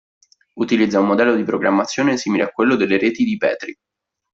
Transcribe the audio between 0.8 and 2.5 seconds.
un modello di programmazione simile a